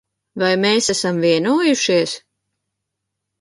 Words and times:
Vai 0.43 0.47
mēs 0.61 0.87
esam 0.93 1.19
vienojušies? 1.25 2.15